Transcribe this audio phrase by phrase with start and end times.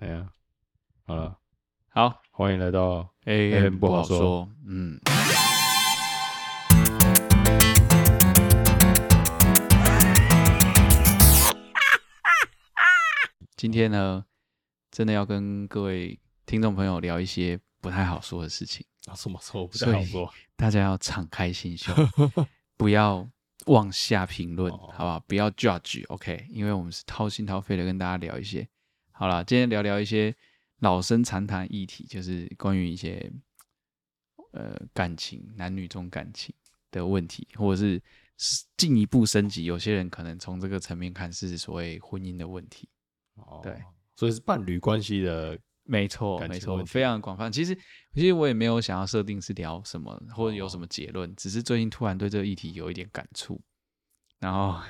[0.00, 0.28] 哎呀，
[1.06, 1.36] 好了，
[1.88, 4.48] 好，欢迎来到 AM 不好说。
[4.64, 5.00] 嗯，
[13.56, 14.24] 今天呢，
[14.92, 18.86] 真的要跟各位听众朋友聊一些不太好说的事情。
[19.06, 20.32] 啊，什么说不太好说？
[20.54, 21.92] 大家要敞开心胸，
[22.78, 23.28] 不要
[23.66, 25.18] 妄下评论，好不好？
[25.26, 26.46] 不要 judge，OK？
[26.50, 28.68] 因为我们是掏心掏肺的跟大家聊一些。
[29.18, 30.32] 好了，今天聊聊一些
[30.78, 33.28] 老生常谈议题，就是关于一些
[34.52, 36.54] 呃感情、男女中感情
[36.92, 38.00] 的问题，或者是
[38.76, 39.64] 进一步升级。
[39.64, 42.88] 有些人可能从这个层面看，是所谓婚姻的问题。
[43.34, 43.82] 哦，对，
[44.14, 45.58] 所以是伴侣关系的。
[45.82, 47.50] 没错，没错，非常广泛。
[47.50, 47.76] 其实，
[48.14, 53.60] 其实我也没有想要设定是聊什么，或者有什么结论，哦、只是最近突然对这个议题有一点感触，
[54.38, 54.80] 然后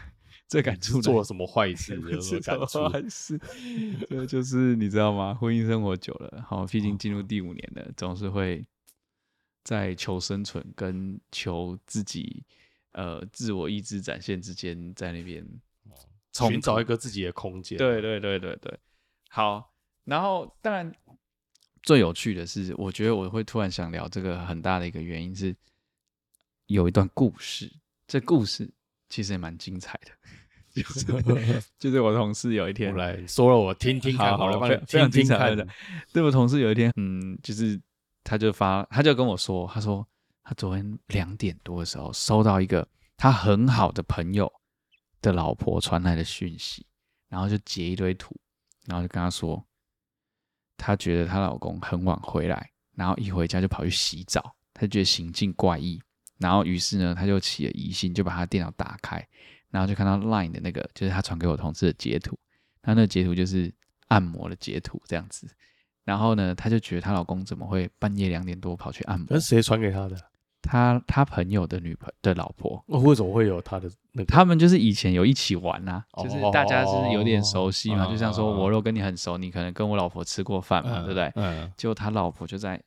[0.49, 1.95] 这感触做了什么坏事？
[2.11, 2.89] 有什么感触？
[2.89, 3.39] 坏事，
[4.09, 5.35] 这就是你知道吗？
[5.35, 8.67] 婚姻生活久了，好，毕竟进入第五年了，哦、总是会
[9.63, 12.43] 在求生存跟求自己
[12.93, 15.47] 呃自我意志展现之间，在那边
[16.33, 17.77] 寻找一个自己的空间。
[17.77, 18.79] 对对对对对，
[19.29, 19.75] 好。
[20.05, 20.91] 然后，当然，
[21.83, 25.55] 最有趣的是，我觉得我会突然想聊这个很大的一个原因是，
[26.65, 27.71] 有一段故事。
[28.07, 28.71] 这故事
[29.11, 30.13] 其实也蛮精彩的，
[30.83, 35.67] 就是就是我同事有一天我来说了，我听听看，好了，非非常精彩的。
[36.13, 37.81] 对，我同事有一天，嗯，就是
[38.25, 40.07] 他就发，他就跟我说，他说
[40.43, 44.53] 他昨天两点多的时候收到一个他很好的朋友
[45.21, 46.87] 的老婆传来的讯息，
[47.29, 48.35] 然后就截一堆图，
[48.87, 49.65] 然后就跟他说。
[50.81, 56.01] 她觉得她老公很晚回来，然后一回家就跑去洗澡，她觉得行径怪异，
[56.39, 59.19] 然后于是呢，他就起了疑心，就把他电脑打开，
[59.71, 62.39] 然后就看到 Line 的那个，就是他传给我同事的截图，
[62.83, 63.73] 他那个截图就是
[64.09, 65.49] 按摩的截图这样子，
[66.05, 69.27] 然后呢，她就觉得她老公怎么会半夜两点多跑去按摩？
[69.31, 70.17] 那是谁传给她的？
[70.61, 74.27] 他他朋友的女朋的老婆，为什么会有他的那个？
[74.27, 81.33] 他们就是以前有一起玩呐、啊，就是大家就是有点熟悉嘛，就像说我若跟你很熟，你可能跟我老婆吃过饭嘛，对不对？
[81.37, 81.73] 嗯。
[81.77, 82.83] 结果他老婆就在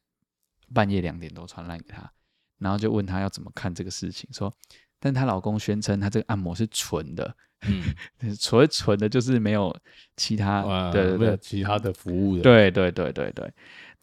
[0.73, 2.11] 半夜两点多传来给他，
[2.59, 4.53] 然后就问他要怎么看这个事情，说，
[5.01, 7.35] 但她老公宣称她这个按摩是纯的，
[7.67, 7.83] 嗯，
[8.35, 9.75] 所谓纯的就是没有
[10.16, 10.61] 其他
[10.91, 13.51] 的，没有其他的服务的，对对对对对。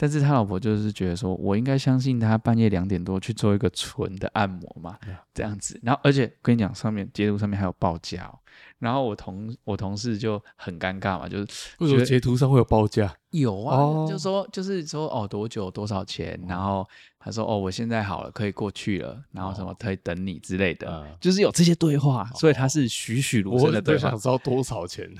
[0.00, 4.96] 但是他老婆就是觉得说，我应该相信他半夜两点多去做一个纯的按摩嘛，
[5.34, 5.78] 这样子。
[5.82, 8.38] 然后，而且跟你讲，上面截图上面还有报价哦。
[8.78, 11.46] 然后我同我同事就很尴尬嘛，就是
[11.80, 13.12] 为什么截图上会有报价？
[13.30, 16.40] 有啊，哦、就说就是说哦，多久多少钱？
[16.48, 16.86] 然后
[17.18, 19.20] 他说哦，我现在好了，可以过去了。
[19.32, 24.06] 然后什么可以等你之类的，哦、就是有这些对话，所以他是栩栩如生的对话。
[24.06, 25.08] 我想知道多少钱。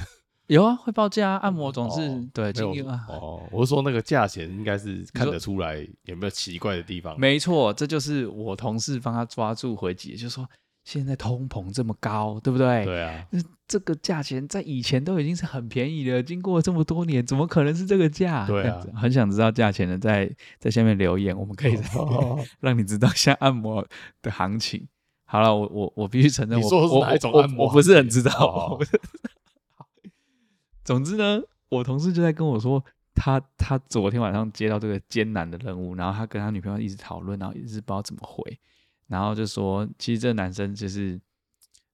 [0.49, 3.05] 有啊，会报价啊，按摩总是对，经验啊。
[3.11, 7.21] 哦，我是说那个价钱应该是看得出来有没有奇怪的地方。
[7.21, 10.49] 没错，这就是我同事帮他抓住回击，就是说
[10.84, 12.83] 现在通膨这么高，对不对？
[12.87, 18.47] 对啊，那这个价钱在以前都已经是很便宜了，经过这么多年，怎么可能是这个价？
[18.47, 21.77] 对啊，很想知道价钱的，在在下面留言，我们可以
[22.60, 23.87] 让你知道像按摩
[24.22, 24.89] 的行情。
[25.31, 27.66] 好了，我我我必须承认，我说的是哪一种按摩？
[27.66, 28.81] 我不是很知道。
[30.83, 32.83] 总之呢，我同事就在跟我说，
[33.15, 38.59] 他他昨天晚上接到这个艰难的任务，然后他跟他女朋友一直讨论，然后一直不知道怎么回，
[39.06, 41.21] 然后就说，其实这个男生就是，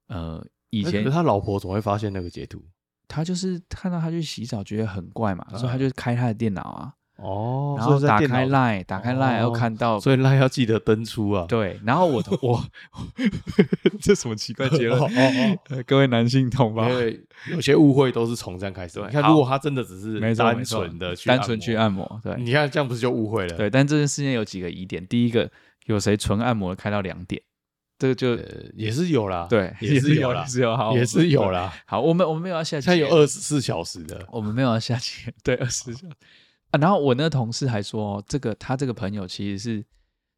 [0.07, 2.63] 呃，以前他老婆总会发现那个截图？
[3.09, 6.95] 他就是看到他去洗澡，觉得很怪嘛，所以他就开他的电脑啊。
[7.17, 11.47] 哦，然后打开 Line，打开 Line，要看到，所以 Line 要记得登出啊。
[11.49, 12.65] 对，然后我 我
[14.03, 15.01] 这什么奇怪结论？
[15.87, 19.01] 各位男性同胞，因为有些误会都是从这样开始。
[19.01, 23.57] 你看，如果他真的只是单纯的去单纯去按摩，对，你看这样不是就误会了？
[23.57, 25.07] 对，但这件事情有几个疑点。
[25.07, 25.49] 第一个，
[25.87, 27.41] 有谁纯按摩开到两点？
[27.97, 28.37] 这个就
[28.75, 31.73] 也是有啦，对，也是有啦，也是有，好，也是有啦。
[31.87, 36.09] 好，我们我们没有要下，现在有二十四小时的，我们没有要下去，对，二十四小时。
[36.75, 39.85] 啊，然后我那个同事还说，这个他这个朋友其实是，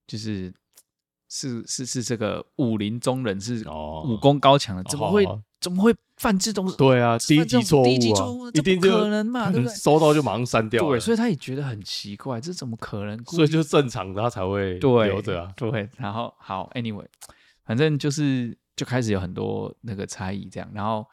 [0.07, 0.53] 就是
[1.29, 3.67] 是是是这个武林中人，是
[4.05, 5.27] 武功高强的，怎么会
[5.59, 6.71] 怎么会犯这种？
[6.77, 9.75] 对啊，低级错误啊，一定可能嘛， 对不对？
[9.75, 13.25] 收到就马上删掉，对，所以他也觉得很奇怪，这怎么可能？
[13.25, 15.89] 所以就正常的他才会留着啊，对。
[15.97, 17.07] 然后好，anyway，
[17.65, 21.07] 反正就是就开始有很多那个猜疑这样，然后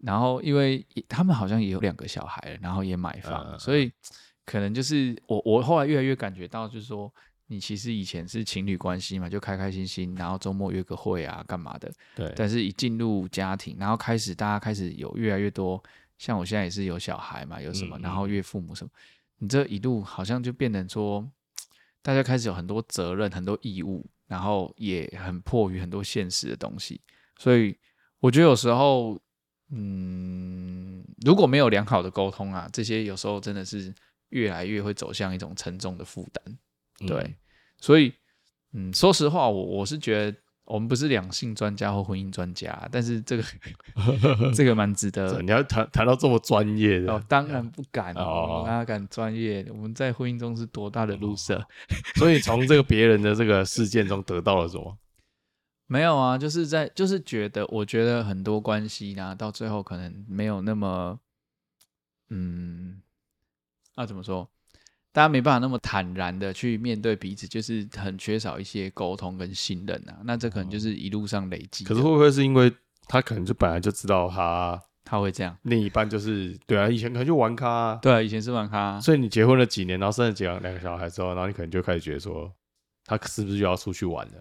[0.00, 3.90] 然后因为他们好像也有两个小孩，然后也买房，所以。
[4.48, 7.12] 可能就是我，我后来越来越感觉到，就是说，
[7.48, 11.92] 你其实以前是情侣关系嘛，就开开心心，然后周末约个会啊，干嘛的。
[12.16, 12.32] 对。
[12.34, 15.84] 但是，一进入家庭，然后开始大家开始有越来越多
[16.16, 18.90] 像我现在也是有小孩嘛，有什么，嗯、然后岳父母什么，
[19.36, 21.30] 你这一路好像就变成说，
[22.00, 27.02] 大家开始有很多责任、很多义务，然后也很迫于很多现实的东西，
[27.36, 27.76] 所以
[28.18, 29.20] 我觉得有时候，
[29.70, 33.94] 嗯，如果没有良好的沟通啊，这些有时候真的是
[34.30, 36.56] 越来越会走向一种沉重的负担，
[37.06, 37.34] 对，嗯、
[37.78, 38.12] 所以，
[38.72, 40.38] 嗯，说实话，我我是觉得。
[40.70, 43.44] 我们不是两性专家或婚姻专家，但是这个
[44.54, 45.40] 这个蛮值得。
[45.40, 49.64] 你要谈谈到这么专业的，哦，当然不敢哦，哪敢专业？
[49.70, 51.64] 我们在婚姻中是多大的 loser？
[52.16, 54.98] 所以从这个别人的这个事件中得到了什么？
[55.88, 61.18] 没有啊，就是在就是觉得，我觉得很多关系呢，到最后可能没有那么，
[62.28, 63.00] 嗯，
[63.98, 64.48] 那、啊、怎么说？
[65.10, 70.20] 大家没办法那么坦然的去面对彼此，就是很缺少一些沟通跟信任啊。
[70.22, 71.84] 那这可能就是一路上累积。
[71.84, 72.72] 可是会不会是因为
[73.08, 75.56] 他可能就本来就知道他他会这样？
[75.62, 77.98] 另一半就是对啊，以前可能就玩咖啊。
[78.00, 79.00] 对啊，以前是玩咖啊。
[79.00, 82.52] 所以你结婚了几年，然后生了几两两个小孩之后，然后你可能就开始觉得说，
[83.04, 84.34] 他是不是就要出去玩了？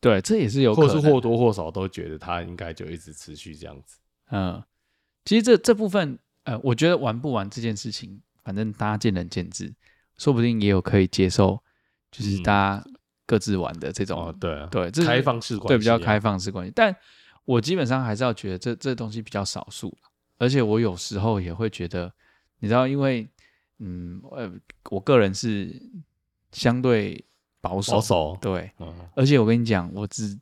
[0.00, 3.98] 对，这也是有可能，或是或多或少都觉得他应该就一直持续这样子。
[4.32, 4.60] 嗯，
[5.24, 9.74] 其实这这部分，呃，我觉得玩不玩这件事情，反正大家见仁见智。
[10.16, 11.60] 说不定也有可以接受，
[12.12, 12.84] 就是大家
[13.26, 16.72] 各自玩的这种，嗯哦、对、啊、对，开放式关系、啊，对，比较开放式关系。
[16.72, 16.94] 但
[17.44, 19.92] 我基本上还是要觉得这这东西比较少数，
[20.38, 22.12] 而且我有时候也会觉得，
[22.60, 23.28] 你知道，因为
[23.80, 24.52] 嗯，呃，
[24.90, 25.82] 我个人是
[26.52, 27.24] 相对
[27.60, 30.38] 保守，保守对，嗯、而且我跟你讲，我只。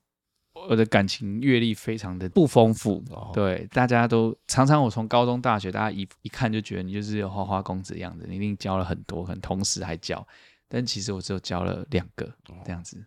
[0.69, 10.25] 我的感情阅历非常的不丰富，哦、对，大家都常常我从高中、大学，大家一一看就觉得你就是有花花公子的样子，你一定交了很多，很同时还交，
[10.69, 12.33] 但其实我只有交了两个，
[12.65, 13.05] 这样子。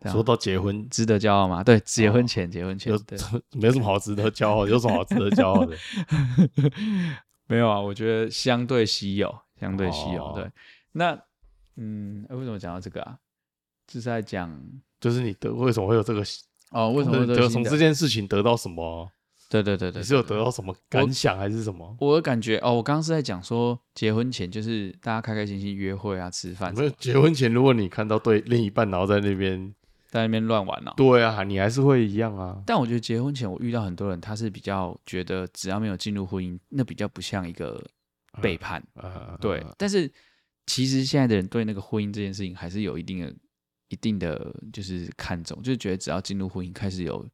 [0.00, 1.64] 哦、说到结婚，值得骄傲吗？
[1.64, 2.92] 对，结婚前，哦、结婚前，
[3.58, 5.76] 没什么好值得骄傲， 有什么好值得骄傲的？
[7.48, 10.24] 没有啊，我觉得相对稀有，相对稀有。
[10.24, 10.48] 哦、对，
[10.92, 11.18] 那
[11.76, 13.18] 嗯，为什么讲到这个啊？
[13.86, 14.56] 就是在讲，
[15.00, 16.22] 就是你的为什么会有这个？
[16.70, 19.10] 哦，为什么得从这件事情得到什么？
[19.48, 21.96] 对对对对，你是有得到什么感想还是什么？
[22.00, 26.74] 我的感觉哦，我刚刚是在讲说，结婚前就是大家开开心心约会啊，吃饭。
[26.74, 29.72] 没有结婚前，如果你看到对另一半然后在那边
[30.08, 30.92] 在那边乱玩啊？
[30.96, 32.60] 对啊，你还是会一样啊。
[32.66, 37.80] 但我觉得结婚前，我遇到很多人，他是比较觉得只要没有进入婚姻，那比较不像一个
[38.42, 38.82] 背叛。
[39.40, 40.10] 对，但是
[40.66, 43.32] 其实现在的人对那个婚姻这件事情还是有一定的。
[43.88, 47.24] 一定的就是看重，就是觉得只要进入婚姻，开始有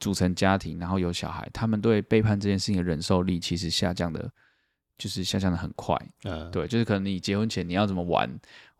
[0.00, 4.28] 组成家庭，然后有小孩，他们对背叛这件事情的忍受力其实下降的，
[4.98, 5.96] 就是下降的很快。
[6.24, 8.28] 嗯，对，就是可能你结婚前你要怎么玩，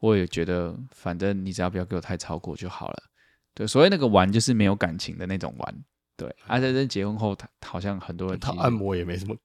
[0.01, 3.03] 我也觉得反正你只要不要给我太超过就好了。
[3.55, 5.85] 对，所谓那个玩就是没有感情的那种玩。
[6.17, 9.37] 对，而且在结婚后，他好像很多人他按摩也没什么。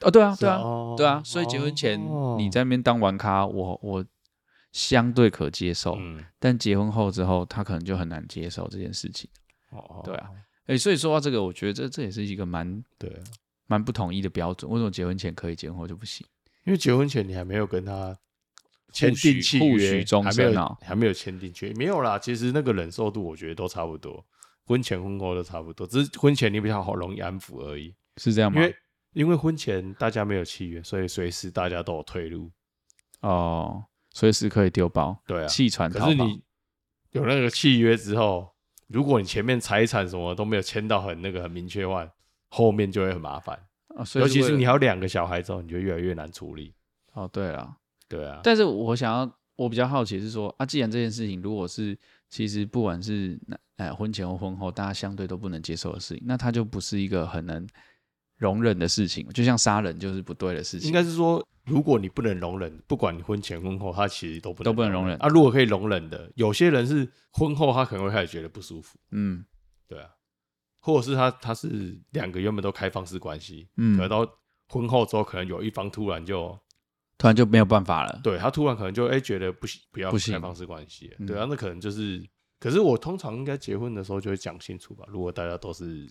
[0.00, 0.60] 哦，对啊，对啊，
[0.96, 2.00] 对啊，所以结婚前
[2.36, 4.04] 你在那边当玩咖，我我。
[4.72, 9.28] 相对可接受，嗯、但结婚后之后，他可能就很难接受这件事情。
[9.70, 10.30] 哦，对啊，
[10.64, 13.14] 哎、欸，所以说到这个，我觉得这这也是一个蛮对
[13.66, 14.70] 蛮不统一的标准。
[14.70, 16.26] 为什么结婚前可以，结婚后就不行？
[16.64, 18.16] 因为结婚前你还没有跟他
[18.92, 22.18] 签订契约，还没有还没有签订契约，没有啦。
[22.18, 24.24] 其实那个忍受度，我觉得都差不多，
[24.64, 28.60] 婚前婚后都差不多，只是婚前你比较好容易安抚而已，是这样吗？
[28.60, 28.76] 因为
[29.12, 32.50] 因为婚前大家没有契约，所以随时大家都有退路。
[33.20, 33.84] 哦。
[34.12, 35.90] 随时可以丢包，对啊，弃船。
[35.90, 36.42] 可是你
[37.12, 38.48] 有那个契约之后，
[38.88, 42.08] 如果你前面财产什么都没有签到很那个很明确的话，
[42.48, 43.56] 后面就会很麻烦。
[43.96, 46.74] 啊，尤其是你还有两个小孩之后，你就越来越难处理。
[47.12, 47.76] 哦，对啊，
[48.08, 48.40] 对啊。
[48.42, 53.38] 但是我想要，我比较好奇是说，啊，既然这件事情如果是其实不管是
[53.76, 57.66] 哎婚前或婚后，大家相对都不能接受的事情，那它就不是一个很能
[58.42, 60.88] 容忍的事情，就像杀人就是不对的事情。
[60.88, 61.42] 应该是说。
[61.64, 65.28] 如果你不能容忍，不管你婚前婚后，他其实都不能都不能容忍啊。
[65.28, 69.44] 如果可以容忍的，有些人是婚后他可能会开始觉得不舒服，嗯，
[69.86, 70.08] 对啊，
[70.80, 74.28] 或者是他他是两个原本都开放式关系，嗯，可到
[74.70, 76.58] 婚后之后，可能有一方突然就
[77.16, 82.20] 突然就没有办法了，对他突然可能就哎、欸、觉得不行，不要开放式关系，嗯、对啊，那可能就是，
[82.62, 85.04] 可是我通常应该结婚的时候就会讲清楚吧。
[85.08, 86.06] 如果大家都是，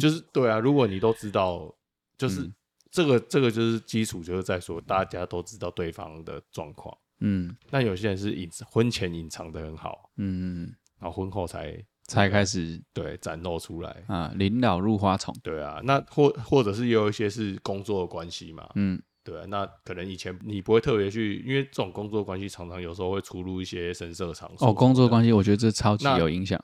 [0.00, 1.72] 就是对啊，如果你都知道，
[2.18, 2.40] 就是。
[2.40, 2.54] 嗯。
[2.88, 14.02] 这个这个就是基础，就是在说大家都知道对方的状况，嗯，那有些人是隐婚前隐藏的很好，嗯，然后婚后才才开始对展露出来。
[14.06, 24.68] 啊，临老入花丛，对啊，那或或者是也有一些是工作的关系嘛，嗯，对啊，那可能以前你不会特别去，因为这种工作关系常常有时候会出入一些神色场所。
[24.68, 26.62] 哦，工作关系，我觉得这超级有影响。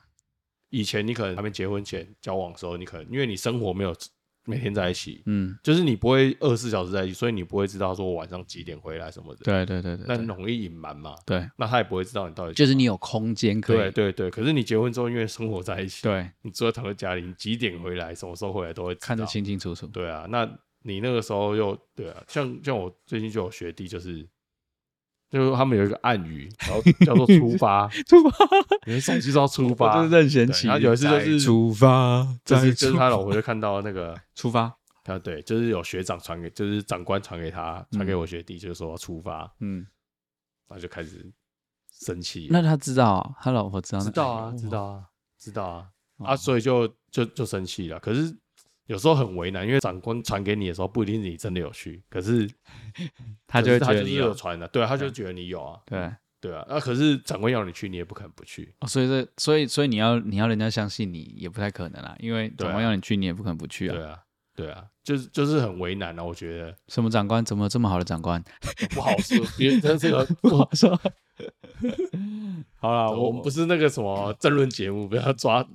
[0.69, 3.93] 以前你可能还没结婚前交往的时候，你可能因为你生活没有。
[4.45, 9.39] 每天在一起，嗯，就是你不会二十四小时在一起，所以你不会知道说我晚上几点回来什么的。
[9.45, 11.15] 对对对对，那容易隐瞒嘛。
[11.25, 12.53] 对，那他也不会知道你到底。
[12.53, 13.77] 就是你有空间可以。
[13.77, 19.87] 对对对，可是你结婚之后，因为生活在一起，对，你住在同一个家里，你几点回来，什么时候回来都会看得清清楚楚。
[19.87, 20.45] 对啊，那
[20.83, 24.27] 你那个时候又对啊，像像我最近就有学弟就是。
[25.29, 28.45] 就是他们有一个暗语，然后叫做 出发，出发，
[28.85, 30.67] 你的手机要出发，就是任贤齐。
[30.67, 34.71] 然后有一次就是出发，就是就是他老婆就看到那个 出发，
[35.05, 39.77] 啊对，就是有学长传给，就是长官传给他，传给我学弟，就是说要出发，嗯，
[40.67, 41.33] 然后就开始
[41.91, 42.47] 生气。
[42.51, 45.03] 那他知道，他老婆知道，知道啊，知道啊，
[45.39, 45.87] 知道啊，
[46.19, 47.99] 啊，所以就就就生气了。
[47.99, 48.37] 可是。
[48.87, 52.49] 有时候很为难，因为长官传给你的时候不一定是你真的有去，可是
[53.47, 56.11] 他就觉得你有传的，对，他就觉得你有啊，对。
[56.43, 64.19] 对啊，那可是长官要你去，你也不可能不去，所以这所以所以你要你要人家相信你也不太可能啦，因为长官要你去，你也不可能不去啊，对啊
[64.53, 66.75] 对啊，就是就是很为难啊，我觉得。
[66.89, 67.45] 什么长官？
[67.45, 68.43] 怎么这么好的长官？
[68.93, 70.99] 不好说，别人这个 不好说。
[72.79, 75.65] 好了， 我们不是那个什么 政论节目，不要抓，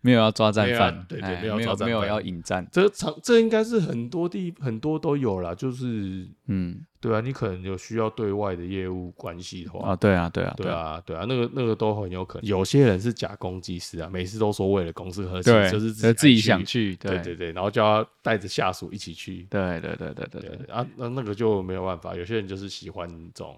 [0.00, 2.66] 没有要抓战犯，对对，没有抓战犯，没有要引战。
[2.72, 12.48] 这场这应该是很多地很多都有啦，就是嗯，对啊，你可能有需要对外的业务关系的话啊，对啊，对啊，对啊，对啊，那个那个都很有可能。
[12.48, 22.14] 有些人是假公济私啊，每次都说为了公司和气，就是自己想去，对对对，然后就要带着下属一起去，对对对对对对啊，那那个就没有办法。
[22.16, 23.56] 有些人就是喜欢这种。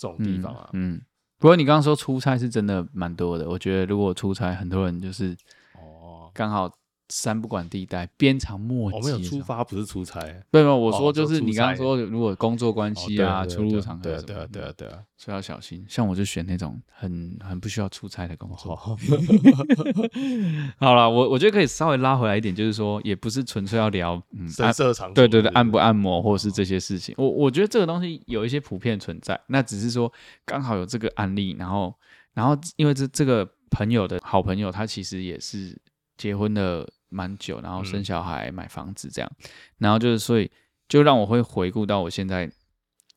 [0.00, 0.98] 这种地方啊，嗯，
[1.38, 3.46] 不过你刚刚说出差是真的蛮多的。
[3.50, 5.36] 我觉得如果出差，很多人就是
[5.74, 6.79] 哦，刚好。
[7.10, 8.96] 三不管地带，鞭长莫及。
[8.96, 10.20] 我们有出发，不是出差。
[10.50, 10.74] 对吗？
[10.74, 15.84] 我说就是你刚刚说，如果工作关系啊，出入场合，对对对对啊，所以要小心。
[15.88, 18.76] 像我就选那种很很不需要出差的工作。
[20.78, 27.14] 好了，我我觉得可以稍微拉回来一点，就是说，也不是纯粹要聊嗯，深色场，对对对，按不按摩或者是这些事情。
[27.18, 30.10] 我我觉得这个东西有一些普遍存在，那只是说
[30.44, 31.92] 刚好有这个案例，然后
[32.34, 35.76] 然后因为这这个朋友的好朋友，他其实也是
[36.16, 36.88] 结婚的。
[37.10, 39.48] 蛮久，然后生小孩、买房子这样，嗯、
[39.78, 40.50] 然后就是所以
[40.88, 42.50] 就让我会回顾到我现在，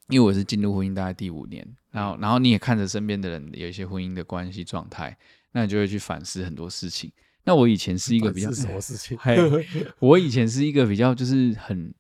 [0.09, 5.17] 因为我是进入婚姻大概第五年，然后然后你也看着身边的人有一些婚姻的关系状态，
[5.53, 7.11] 那你就会去反思很多事情。
[7.45, 9.17] 那我以前是一个比较什么事情？
[9.99, 11.93] 我以前是一个比较就是很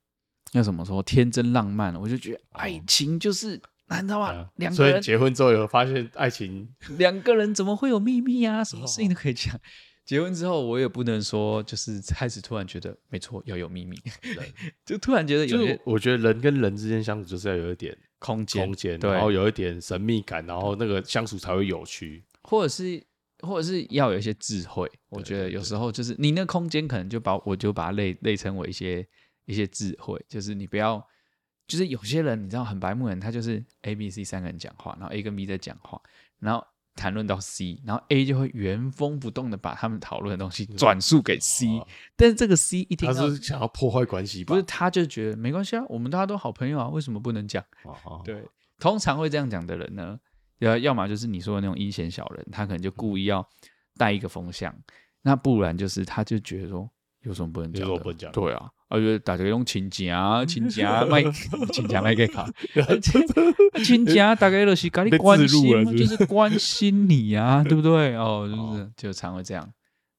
[0.53, 4.47] 要怎么说天真浪漫，我就觉得爱情就是难道啊？
[4.55, 8.63] 两个人所以结婚之后有发现爱情，两个人怎么会有秘密啊？
[8.63, 9.59] 什么事情都可以讲。
[10.05, 13.97] 结婚之后，我也不能说就是开始突然觉得没错要有秘密，
[14.85, 15.79] 就突然觉得有些。
[15.85, 23.01] 我觉得人跟人之间相处就是要有一点空间，空间，然后有一点神秘感，然后那个相处才会有趣，或者是
[23.39, 24.91] 或者是要有一些智慧。
[25.07, 29.07] 我觉得有时候就是你那空间可能就把我就把它类类称为一些
[29.45, 31.01] 一些智慧，就是你不要
[31.65, 36.01] 就是有些人你知道很白目人，他就是 A、B、C 三个人讲话，然后 A 跟 B 在讲话，
[36.39, 36.67] 然后。
[36.95, 41.67] 谈论到 C，然后 A 就会原封不动的把他们讨论的东西转述给 C，
[42.15, 47.63] 但是这个 C 一听到他是想要破坏关系，不是他就觉得没关系啊，我们大家都好朋友啊，为什么不能讲？
[48.23, 48.43] 对，
[48.79, 50.19] 通常会这样讲的人呢，
[50.59, 53.47] 要要么就是你说的那种阴险小人，他可能就故意要
[53.97, 54.73] 带一个风向，
[55.21, 56.89] 那不然就是他就觉得说
[57.21, 58.03] 有什么不能讲的？
[58.31, 58.69] 对啊。
[58.95, 61.23] 我觉得大家用亲情 啊，亲情卖
[61.71, 62.47] 亲情卖给卡，
[63.83, 68.15] 亲情大概就是跟你关心，就是关心你啊， 对不对？
[68.15, 69.67] 哦，就是就常会这样。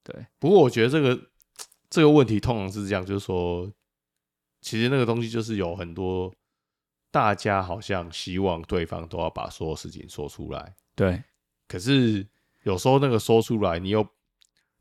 [0.02, 1.18] 对，不过我觉得这个
[1.88, 3.70] 这个问题通常是这样，就是说，
[4.60, 6.34] 其实那个东西就是有很多
[7.12, 11.22] 大家好像希望对方都要把所有事情说出来，对。
[11.68, 12.26] 可是
[12.64, 14.04] 有时候那个说出来，你又。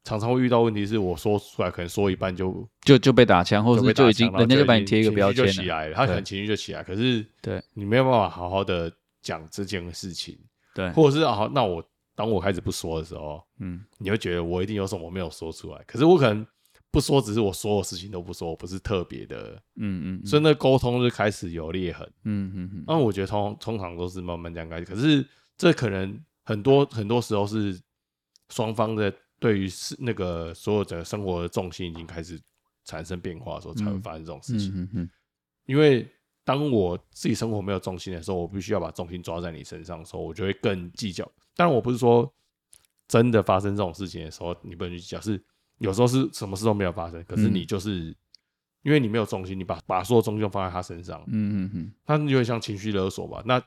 [0.03, 6.83] 常常会遇到问题，是我说出来，可能说一半就就就被打枪，或者就已经人家就把你贴一个标签起来了，他可能情绪就起来。
[6.83, 8.91] 可是对你没有办法好好的
[9.21, 10.37] 讲这件事情，
[10.75, 11.81] 对，或者是啊，那我
[12.15, 15.81] 当我开始不说的时候，嗯，你会觉得我一定有什么没有说出来。
[15.87, 16.45] 可是我可能
[16.91, 22.83] 不说，只是我所有事情都不说，我不是特别的，嗯嗯，所以那沟通就开始有裂痕，嗯嗯嗯。
[22.85, 25.25] 那我觉得通通常都是慢慢这样开始，可是
[25.57, 27.79] 这可能很多很多时候是
[28.49, 29.13] 双方的。
[29.43, 32.39] 对于是那个所有的生活的重心已经开始
[32.85, 34.69] 产生变化的时候，才会发生这种事情。
[34.73, 35.09] 嗯嗯嗯。
[35.65, 36.09] 因为
[36.45, 41.29] 当我自己生活没有重心的时候，我必须要把重心抓在你身上的时候，我就会更计较。
[41.57, 42.33] 当然，我不是说
[43.05, 45.43] 真的发生这种事情的时候你不能去计较，是
[45.79, 48.15] 有时候是什么事都没有发生，可是你就是
[48.83, 53.43] 因为你没有重心，你把把所有重心放在他身上，嗯嗯嗯，他有点像情绪勒索吧？
[53.45, 53.61] 那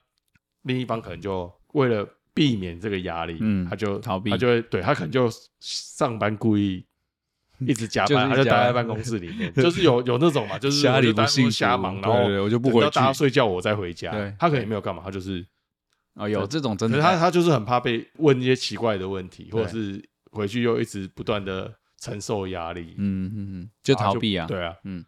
[0.63, 2.09] 另一方可能就为了。
[2.37, 5.27] 避免这个压力，嗯，他就逃避，他就会对他可能就
[5.59, 6.85] 上班故意
[7.61, 14.11] 一直加班，他就待在办公室里面， 就是有有那种嘛，就是家里不幸瞎忙，然后我就不回去，大家睡觉我再回家。
[14.39, 15.43] 他可能也没有干嘛，他就是
[16.13, 25.03] 啊，有这种真的，他他就是很怕被问一些奇怪的问题，或者是回去又一直不断的承受压力，嗯嗯嗯，就逃避啊，对啊，嗯。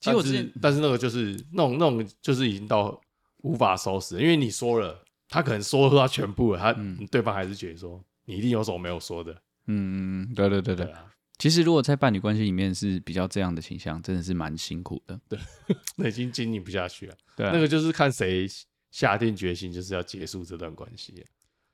[0.00, 2.98] 其实我之前，但是那个就是那种那种就是已经到
[3.42, 6.74] 无法收拾，因为你说了，他可能说出他全部了，他
[7.10, 9.32] 对方还是觉得说你一定有什么没有说的。
[9.66, 10.92] 嗯嗯，对对对对。
[11.38, 15.20] 其实如果在伴侣关系里面是比较这样的倾向，真的是蛮辛苦的。
[15.28, 15.38] 对，
[15.96, 17.14] 那已经经营不下去了。
[17.36, 18.48] 对，那个就是看谁
[18.90, 21.24] 下定决心就是要结束这段关系。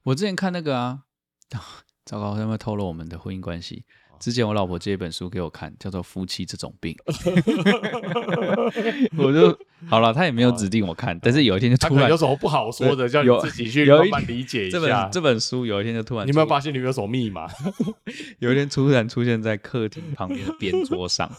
[0.03, 1.05] 我之前看那个啊，
[2.05, 3.85] 糟糕，他们透露我们的婚姻关系。
[4.21, 6.97] 之前我老婆借一本书给我看，叫做《夫妻这种病》
[9.17, 9.57] 我就
[9.89, 10.13] 好了。
[10.13, 14.79] 她也没有指定我看，但是有一天就突然有什么不好说的，叫你自己去慢慢理解一下。
[14.79, 17.49] 这本这本书有一天就突然，你有没有发现里面有什么密码？
[18.41, 21.31] 有一天突然出现在客厅旁边的边桌上，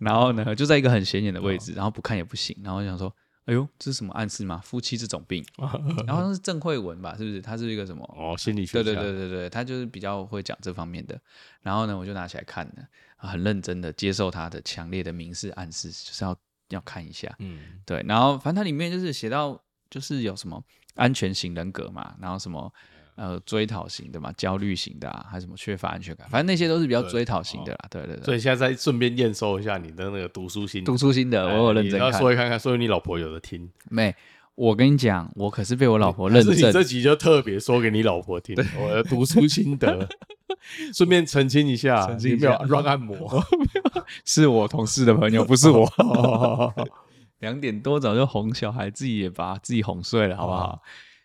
[0.00, 2.56] 然后呢，就在一个很显眼的位置，然后不看也不行。
[2.62, 3.12] 然后我想说。
[3.48, 4.60] 哎呦，这是什么暗示吗？
[4.62, 5.42] 夫妻这种病，
[6.06, 7.16] 然后那是郑慧文吧？
[7.16, 7.40] 是不是？
[7.40, 8.04] 他是一个什么？
[8.14, 8.82] 哦，心理学。
[8.82, 11.18] 对对对对对，他就是比较会讲这方面的。
[11.62, 12.86] 然后呢，我就拿起来看了，
[13.16, 16.36] 很认真的接受他的强烈的明示暗示，就是要
[16.68, 17.34] 要看一下。
[17.38, 18.04] 嗯，对。
[18.06, 20.62] 然后反正它里面就是写到，就是有什么
[20.96, 22.70] 安全型人格嘛，然后什么。
[23.18, 27.78] 呃，追讨型的嘛，焦虑型的啊，还是什么缺乏安全感，反正那些都是比较追讨型的啦。
[27.90, 28.24] 对对对。
[28.24, 32.12] 所以现在再顺便验收一下你的那个读书心，读书心得，我有认真看。
[32.12, 34.14] 说一看看，说你老婆有的听没？
[34.54, 36.72] 我跟你讲，我可是被我老婆认证。
[36.72, 40.08] 这集就特别说给你老婆听，我的读书心得，
[40.94, 43.44] 顺便澄清一下，澄清一下，乱按摩，
[44.24, 46.72] 是我同事的朋友，不是我。
[47.40, 50.82] 两点多早就哄小孩，自己也把自己哄睡了，好不好？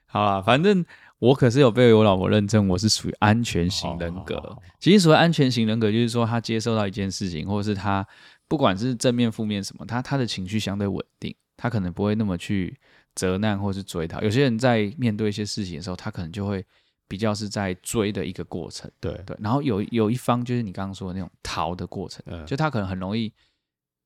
[0.08, 0.84] 好啊，反正。
[1.20, 4.58] 我可是有被我老婆认证，我是属于安全型人格。
[4.80, 8.06] 其实所谓安全型人格，就是说他接受到一件事情，或者是他
[8.48, 12.78] 不管是正面、负面什么，他他的情绪相对稳定，他可能不会那么去
[13.16, 14.22] 责难或是追讨。
[14.22, 16.66] 有些人在面对一些事情的时候，他可能就会
[17.08, 18.92] 比较是在追的一个过程。
[19.00, 23.32] 对对，然后有有一方就是你刚刚说的那种逃的过程，就他可能很容易，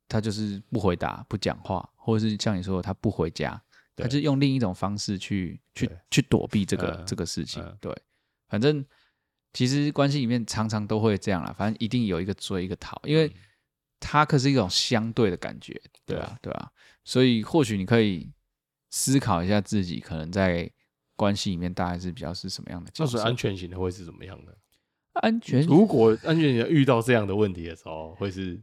[0.08, 3.60] 他就是不回答、不讲话，或者是像你说的，他不回家。
[3.97, 7.91] 他就用另一种方式去去去躲避这个这个事情，对，
[8.47, 8.86] 反正
[9.53, 13.31] 其实关系里面常常都会这样啦，反正一定有一个追一个逃，因为
[13.99, 16.71] 它可是一种相对的感觉，对啊，对啊，
[17.03, 18.31] 所以或许你可以
[18.91, 20.71] 思考一下自己可能在
[21.15, 24.55] 关系里面大概是比较是什么样的，就是安全型的会是怎么样的？
[25.13, 28.62] 安全如果安全型遇到这样的问题的时候，会是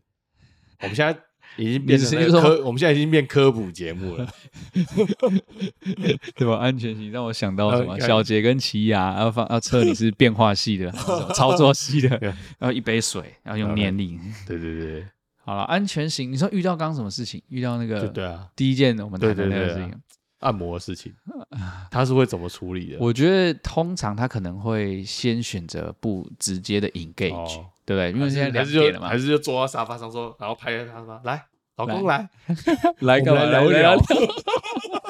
[0.80, 1.20] 我们现在。
[1.56, 4.28] 已经变成科，我们现在已经变科普节目了，
[6.34, 6.56] 对吧？
[6.56, 7.98] 安全型让我想到什么？
[8.00, 10.90] 小杰跟奇犽要放要测你是变化系的，
[11.34, 12.18] 操作系的，
[12.58, 14.18] 然后一杯水，然后用念力。
[14.46, 15.06] 对对对，
[15.44, 17.40] 好了，安全型，你说遇到刚刚什么事情？
[17.48, 19.94] 遇到那个对啊，第一件我们谈的那个事情，
[20.44, 21.12] 按摩的事情，
[21.90, 22.98] 他是会怎么处理的？
[23.00, 27.64] 我觉得通常他可能会先选择不直接的 engage。
[27.86, 28.12] 对不对？
[28.12, 31.44] 因为现在两点了嘛，还是就坐到沙发上说，然后拍拍他说：“来，
[31.76, 32.26] 老公来，
[33.00, 33.94] 来跟我聊聊。”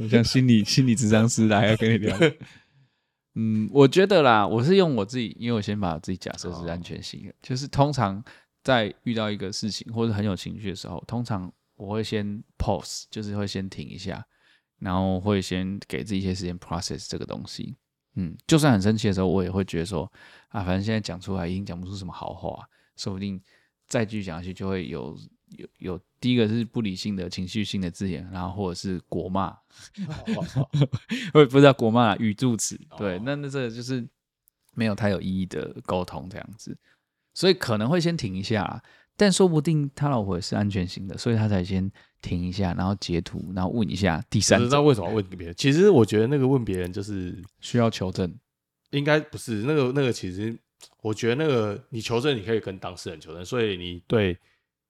[0.00, 2.16] 我像心理心理咨商师来要跟你聊。
[3.36, 8.24] 嗯，我觉得啦，我是用我自己，因为我先把自己假设是安全性的，就是通常
[8.64, 14.24] 在遇到一个事情或者很有情绪的时候，通常我会先 pause，就是会先停一下，
[14.82, 17.76] 然后会先给自己一些时间 process 这个东西。
[18.16, 20.10] 嗯，就算很生气的时候，我也会觉得说，
[20.48, 23.40] 啊，反正现在讲出来已经讲不出什么好话，说不定
[23.86, 25.16] 再继续讲下去就会有
[25.50, 29.56] 有有第一个是不理性的情绪性的字眼，然后或者是国骂，
[31.32, 34.06] 我也 不知道国骂语助词，对，那那这个就是
[34.74, 36.76] 没有太有意义的沟通这样子，
[37.32, 38.82] 所以可能会先停一下，
[39.16, 41.90] 但说不定他老婆也是安全型的，所以他才先。
[42.22, 44.64] 停一下，然后截图，然后问一下第三者。
[44.64, 45.54] 不知道为什么问别人？
[45.58, 48.32] 其实我觉得那个问别人就是需要求证，
[48.90, 50.10] 应该不是那个那个。
[50.12, 50.56] 其实
[51.02, 53.44] 我觉得那个你求证，你可以跟当事人求证。
[53.44, 54.38] 所以你对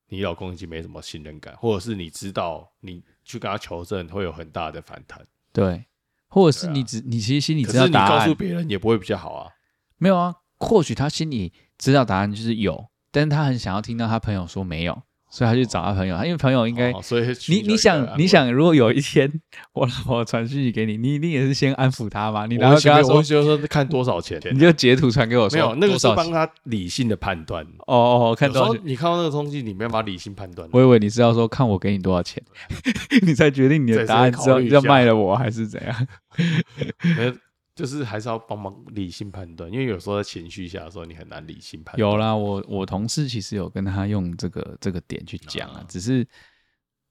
[0.08, 5.26] 你老公已经没什么信任感，或者是你知道你去跟他求证会有很大的反弹。
[5.52, 5.84] 对，
[6.28, 9.50] 或者是你只、啊、你其实心里知道答案，你告诉别人也不会比较好啊。
[9.96, 15.02] 没有啊，或许他心里知道答案就是有，但是他很想要听到他朋友说没有。
[15.32, 19.26] 所以他去找他朋友，他因为朋友应该，所以你你想你想，如果有一天
[19.72, 22.44] 我老婆传讯息给你，你一定也是先安抚他嘛？
[22.44, 27.64] 你然后跟他说，就说看多少钱，你就截图传给我，说没有那个是帮他理性的判断。
[27.86, 28.82] 哦哦，看多少钱？
[28.84, 30.68] 你看到那个东西，你没办法理性判断。
[30.70, 32.42] 我以为你是要说看我给你多少钱，
[33.26, 36.06] 你才决定你的答案之后要卖了我还是怎样？
[37.74, 42.10] 就是还是要帮忙理性判断，因为有时候在情绪下的时候，你很难理性判断。
[42.10, 46.26] 有啦，我我同事其实有跟他用这个这个点去讲啊，只是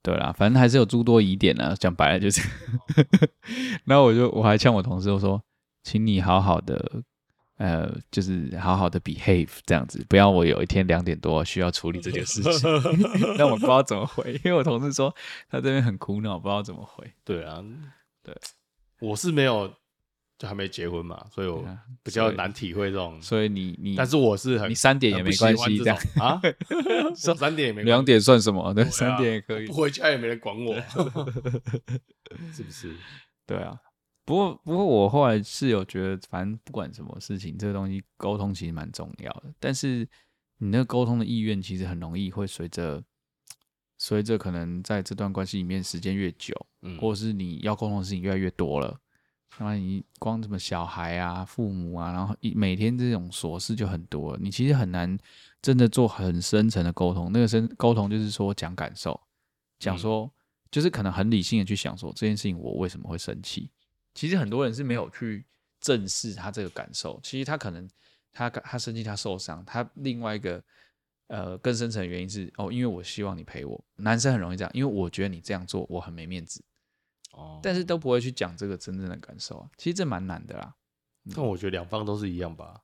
[0.01, 1.75] 对啦，反正还是有诸多疑点啊。
[1.79, 2.41] 讲白了就是，
[3.85, 5.43] 然后我就我还呛我同事，我说，
[5.83, 7.03] 请你好好的。
[7.57, 12.67] 呃，就是好好的 behave 这样子，不要我有一天两点多需要处理这件事情，
[13.37, 15.13] 但我不知道怎么回，因为我同事说
[15.47, 17.13] 他这边很苦恼，不知道怎么回。
[17.23, 17.63] 对啊，
[18.23, 18.35] 对，
[18.99, 19.71] 我是没有，
[20.41, 21.63] 就还没结婚嘛，所以我
[22.01, 23.21] 比较难体会这种。
[23.21, 26.41] 所以你你，但是我是很， 你三点也没关系这样啊，
[27.15, 28.73] 说三点也没两点算什么？
[28.73, 30.73] 对，三点也可以，不回家也没人管我，
[32.51, 32.95] 是不是？
[33.45, 33.77] 对啊。
[34.25, 39.53] 不过，不过我后来是有觉得，反正不管什么事情，这个东西沟通其实蛮重要的。
[39.59, 40.07] 但是
[40.57, 43.03] 你那个沟通的意愿，其实很容易会随着
[43.99, 48.99] 随着可能在这段关系里面时间越久，嗯，或者是你要沟通的事情越来越多了，
[49.57, 55.17] 那你光什么小孩啊、父母啊，然后一每天这种琐事就很多，你其实很难
[55.61, 57.31] 真的做很深层的沟通。
[57.31, 59.19] 那个深沟通就是说讲感受，
[59.77, 60.31] 讲说
[60.71, 63.69] 就是可能很理性的去想说这件事情我为什么会生气。
[64.15, 65.45] 其实很多人是没有去
[65.79, 67.19] 正视他这个感受。
[67.21, 67.87] 其实他可能
[68.33, 70.63] 他他生气，他受伤，他另外一个
[71.27, 73.83] 呃更深层的原因是哦，因为我希望你陪我。
[73.97, 76.63] 男生很容易这样，因为我觉得你这样做我很没面子。
[77.33, 79.69] 哦，但是都不会去讲这个真正的感受啊。
[79.77, 80.75] 其实这蛮难的啦。
[81.35, 82.81] 但我觉得两方都是一样吧。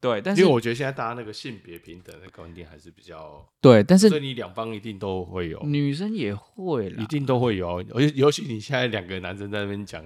[0.00, 10.02] 对，但是因为我觉得现在大家那个性别平等的观念还是比较对，但是所以你两方一定都会有，女生也会，一定都会有，而且尤其你现在两个男生在那边讲，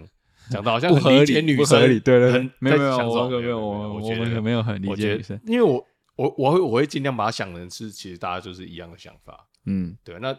[0.51, 5.75] 讲的好像不理解，女生不合理，对对，没有没有，我没有，我我们没有很理解女生，因为我
[6.16, 10.37] 我我会我会尽量把它想成是，其实大家就是一样的想法，嗯，对，那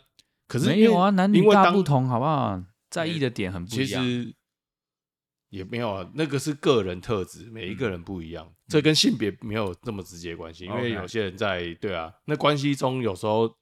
[0.49, 2.61] 可是没有啊，男女大不同，好不好？
[2.95, 4.05] 在意的点很不一样。
[5.49, 10.65] 也没有啊，那个是个人特质，每一个人不一样，嗯、这跟性别没有那么直接关系。
[10.65, 13.55] 嗯、因为有些人在对啊，那关系中有时候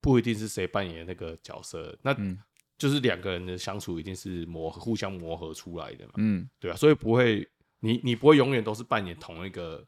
[0.00, 2.16] 不一定是谁扮演那个角色，那
[2.76, 6.14] 就是两个人的相处一定是磨合、互相磨合出来的嘛。
[6.16, 7.46] 嗯，对啊，所以不会，
[7.80, 9.86] 你你不会永远都是扮演同一个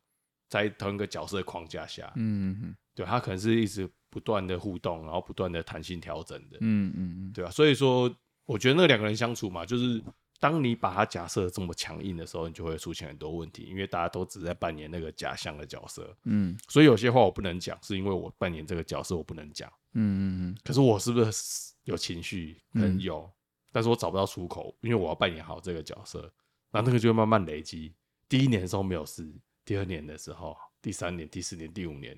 [0.48, 2.12] 在同一个角色的框架下。
[2.16, 6.58] 嗯嗯，对，他可能是一直不断的互动，然后不断的弹性调整的。
[6.60, 8.14] 嗯嗯嗯，对啊，所以说，
[8.50, 10.02] 我觉得那两个人相处嘛，就是。
[10.42, 16.16] 当你把他假设这么强硬的时候，你就会出现很多问题，因为大家都只在扮演那个假象的角色。
[16.24, 19.70] 嗯，所以有些话我不能讲，是因为我扮演这个角色，我不能讲。
[19.92, 20.56] 嗯嗯嗯。
[20.64, 22.58] 可是我是不是有情绪？
[22.72, 23.32] 可能有，嗯、
[23.70, 26.32] 但是我找不到出口，因为我要扮演好这个角色。
[26.70, 27.94] 那那个就会慢慢累积。
[28.26, 29.30] 第一年的时候没有事，
[29.62, 32.16] 第二年的时候，第三年、第四年、第五年，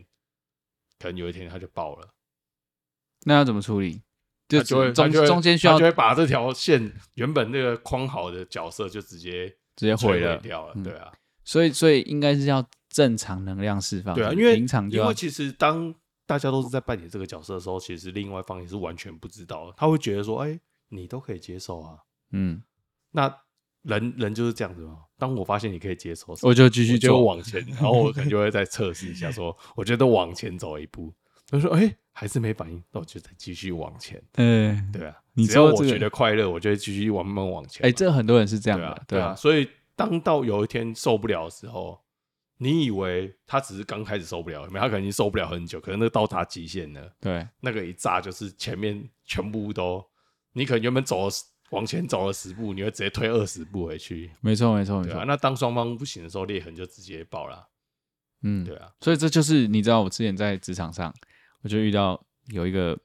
[1.01, 2.09] 可能有一天他就爆了。
[3.25, 4.01] 那要怎么处理？
[4.59, 11.11] 就就会中中间需要就会把这条线原本那个框好的角色就直接直接毁了掉了，对啊，
[11.45, 15.95] 所以所以应该是要正常能量释放，对啊，因为平常因为其实当
[16.27, 20.61] 大家都是在扮演这个角色的时候，其实另外一方也是完全不知道，他会觉得说，哎，
[20.91, 21.97] 你都可以接受啊，
[22.33, 22.63] 嗯，
[23.13, 23.35] 那
[23.83, 24.99] 人人就是这样子嘛。
[25.19, 31.15] 当我发现你可以接受，我就继续就往前，然后我可能就会再测试一下，说我觉得往前走一步，
[31.49, 31.97] 他说，哎。
[32.13, 34.23] 还是没反应，那我就再继续往前。
[34.35, 37.85] 嗯，对啊，只要我觉得快乐，我就会继续慢慢往前。
[37.85, 39.35] 哎，这很多人是这样的，对啊。
[39.35, 41.99] 所以当到有一天受不了的时候，
[42.59, 47.11] 你以为他只是刚开始受不了，没他可能已经受不了很久，可能那到达极限了。
[47.19, 50.05] 对，那个一炸就是前面全部都，
[50.53, 51.33] 你可能原本走了
[51.71, 54.31] 往前走了十步，你会直接退二十步回去。
[54.43, 55.25] 没错，没错，没错。
[55.25, 57.67] 那当双方不行的时候，裂痕就直接爆了。
[58.43, 58.93] 嗯，对啊。
[59.01, 61.13] 所以这就是你知道，我之前在职场上。
[61.63, 62.99] 我就遇到有一个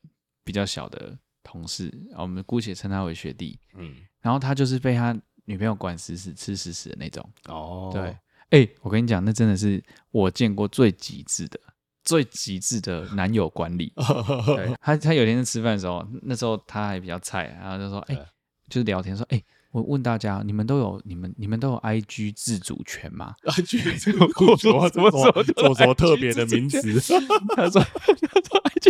[0.44, 11.60] 比较小的同事，我们姑且称他为学弟，嗯，然后他就是被他女朋友管死死、吃死死的那种，哦，对，哎、欸，我跟你讲，那真的是我见过最极致的、
[12.04, 13.94] 最极致的男友管理。
[14.56, 18.28] 对，他他有一天在吃饭的时候，那时候他还比较菜，然后就说，哎、欸，
[18.70, 19.46] 就是聊天说，哎、欸。
[19.72, 24.20] 我问大家，你们都有你们你们都有 I G 自主权吗？I G 自主
[24.56, 26.82] 权什么什么什么特别的名词？
[27.54, 27.86] 他说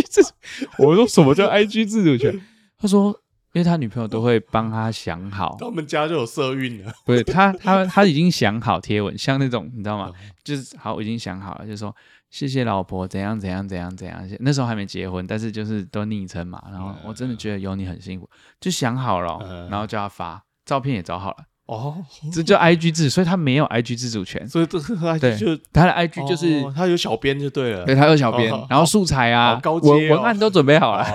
[0.00, 0.30] G 自主，
[0.78, 2.40] 我说什么叫 I G 自主权？
[2.78, 3.10] 他说，
[3.52, 6.92] 因为他女朋友都会帮他想好，他们家就有社运了。
[7.04, 10.12] 不是他他他已经想好贴文，像那种你知道吗？
[10.44, 11.94] 就是好，我已经想好了，就是说
[12.30, 14.22] 谢谢老婆怎样怎样怎样怎样。
[14.40, 16.62] 那时候还没结婚，但是就是都昵称嘛。
[16.70, 18.28] 然后我真的觉得有你很幸福，
[18.60, 20.42] 就想好了，然后叫他发。
[20.64, 21.36] 照片也找好了
[21.68, 22.02] 哦，
[22.32, 31.06] 这叫 I G 自，所以他没有 I G 自主权，所以这是 I G 就他的 I G 就是他有小编就对了，对他有小编，然后素材啊、文文案都准备好了，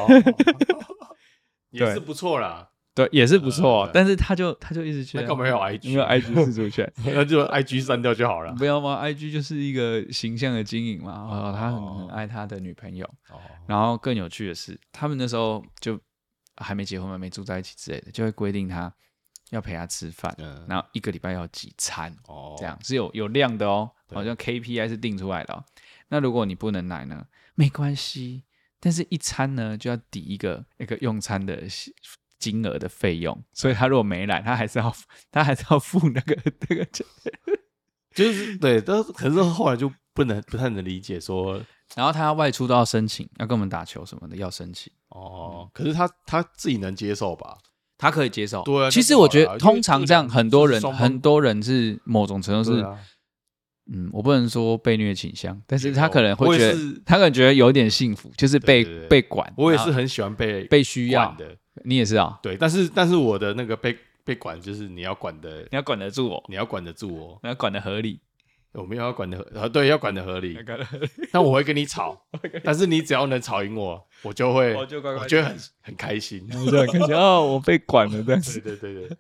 [1.72, 2.70] 也是不错啦。
[2.96, 3.90] 对，也是不错。
[3.92, 5.90] 但是他就他就一直觉得，他干嘛要 IG？
[5.90, 8.54] 因为 IG 自主权， 那就 IG 删掉就好了。
[8.54, 11.12] 不要吗？IG 就是一个形象的经营嘛。
[11.12, 13.04] 哦，他很很爱他的女朋友。
[13.32, 13.42] 哦。
[13.66, 16.00] 然后更有趣的是，他们那时候就
[16.58, 18.94] 还没结婚嘛，没住在一起之类的，就会规定他
[19.50, 20.36] 要陪他吃饭，
[20.68, 22.16] 然后一个礼拜要几餐。
[22.28, 22.56] 哦。
[22.58, 25.54] 这样是有有量的哦，好像 KPI 是定出来的。
[25.54, 25.64] 哦
[26.10, 27.26] 那如果你不能来呢？
[27.56, 28.44] 没关系，
[28.80, 31.64] 但是一餐呢就要抵一个一个用餐的
[32.38, 34.96] 金额的费用，所以他如果没来，他还是要
[35.32, 36.38] 他还是要付那个
[36.70, 37.04] 那个钱，
[38.14, 41.60] 就是对，但是可是后来就不能不太能理解说，
[41.96, 47.58] 然后他要外出都要申请，要跟我们打球什么的要申请哦，可是他他自己能接受吧？
[48.04, 52.86] 他可以接受，对啊，其实我觉得通常这样很多人很多人是某种程度是。
[53.92, 59.54] 嗯，我不能说被虐倾向，但是他可能会觉得，他可能觉得有点幸福，就是被被管。
[59.58, 62.40] 我也是很喜欢被被需要的，你也是啊？
[62.42, 68.22] 对，但是但是我的那个被被管，就是你要管的，你要管得住我，你要管得住我，你要管得合理。
[68.74, 70.58] 我们要管的合，对，要管的合理。
[71.32, 72.20] 那我会跟你吵，
[72.64, 78.22] 但是你只要能吵赢我，我就会，我就觉得很很开心，就很开心哦，我被管了。
[78.24, 79.18] 对对对对，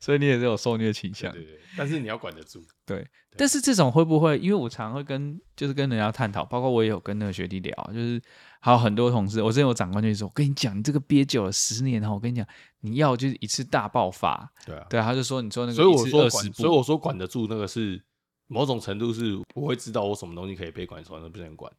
[0.00, 1.30] 所以你也是有受虐倾向。
[1.32, 2.62] 对对，但是你要管得住。
[2.86, 4.38] 对，但是这种会不会？
[4.38, 8.20] 因为我常会跟，就是跟人家探讨，包括我也有跟那个学弟聊，就是
[8.60, 12.46] 还有很多同事，我之前有长官就说，我跟你讲，你这个憋久了十年后，我跟你讲，
[12.80, 14.50] 你要就是一次大爆发。
[14.64, 18.02] 对啊，对啊，他就说，你说那个，所以我说管，所以我说管得住那个是。
[18.50, 21.72] 某种程度是我会知道我什么东西可以被管，什么不能管。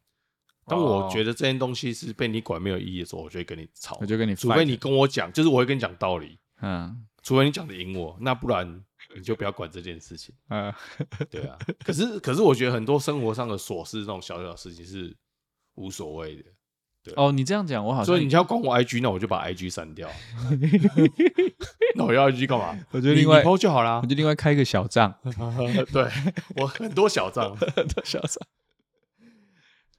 [0.66, 3.98] 当我觉得这件东西是被你管没有意义的时候，我就会跟你吵。
[4.00, 6.38] 我就跟你，除非你跟我讲，就是我会跟你讲道理。
[6.62, 8.82] 嗯，除非你讲的赢我，那不然
[9.14, 10.34] 你就不要管这件事情。
[10.48, 10.72] 嗯，
[11.28, 11.58] 对啊。
[11.84, 15.14] 可是，可是我觉得很多生活上的琐事，这种小小的事情是
[15.74, 16.44] 无所谓的。
[17.04, 20.08] 对哦，你这样讲，我好像所以你要管我 IG，那我就把 IG 删掉。
[21.96, 22.78] 那我要 IG 干嘛？
[22.92, 24.00] 我觉得另外 PO 就好啦。
[24.02, 25.12] 我就另外开一个小账。
[25.92, 26.08] 对，
[26.56, 28.46] 我很多小账， 很多小账。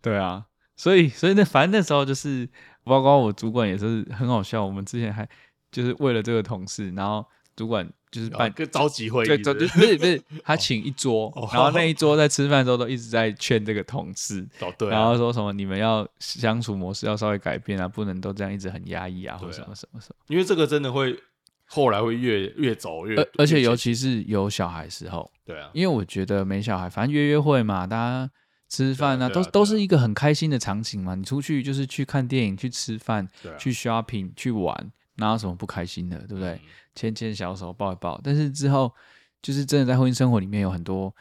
[0.01, 0.45] 对啊，
[0.77, 2.49] 所以所以那反正那时候就是，
[2.83, 4.65] 包括我主管也是很好笑。
[4.65, 5.27] 我们之前还
[5.71, 7.89] 就是为了这个同事，然后主管。
[8.13, 9.53] 就是办个召集会议是不是？
[9.55, 14.47] 对，不是不是，他请一桌， 然后那一桌在吃饭的时候都一直在劝这个同事，
[14.87, 20.15] 然后说什么你们要相处模式要稍微改变啊，不能都这样一直很压抑啊，或者什么什么什么。
[20.27, 21.19] 因为这个真的会
[21.65, 28.29] 后来会越越走越，而且尤其是有小孩时候，对啊，因为我觉得没小孩，反正约约会嘛，大家
[28.69, 31.15] 吃饭啊，都都是一个很开心的场景嘛。
[31.15, 36.59] 你出去就是去看电影、去吃饭、去 shopping、去玩，哪有什么不开心的，对不对？
[36.95, 38.93] 牵牵小手，抱一抱，但是之后
[39.41, 41.13] 就是真的在婚姻生活里面有很多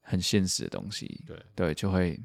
[0.00, 2.20] 很现实的东西，对对，就会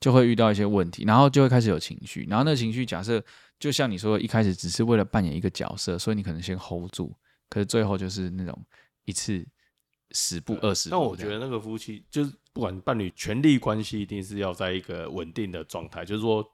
[0.00, 3.22] 就会遇到一些问题，然后就会开始有情绪，然后那个情绪假设
[3.58, 7.16] 就像你说的，一开始只是为了扮演一个角色，所以你可能先 hold 住，
[7.48, 8.64] 可是最后就是那种
[9.04, 9.46] 一次
[10.10, 10.94] 十步二十步。
[10.94, 16.44] 但我觉得那个夫妻就是不管伴侣权力关系，一定是要在一个稳定的状态，就是说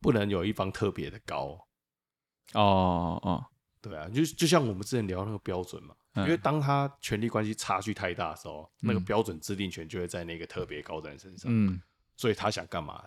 [0.00, 1.58] 不能有一方特别的高。
[2.54, 3.44] 哦哦。
[3.80, 11.50] 对啊，就就像我们之前聊那个标准嘛，因为当他权力关系差距太大的时候，那个标准制定权就会在那个特别高的人身上。
[11.52, 11.82] 嗯，
[12.16, 13.04] 所以他想干嘛，